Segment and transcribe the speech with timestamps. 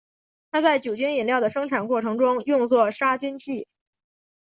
[0.51, 3.67] 它在酒精饮料的生产过程中用作杀菌剂。